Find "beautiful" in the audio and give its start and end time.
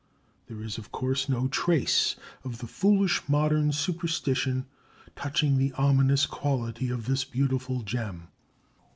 7.23-7.83